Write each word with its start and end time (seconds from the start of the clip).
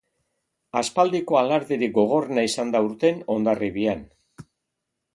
Aspaldiko 0.79 1.37
alarderik 1.41 1.95
gogorrena 1.99 2.47
izan 2.49 2.75
da 2.77 2.83
aurten 2.87 3.23
Hondarribian. 3.37 4.07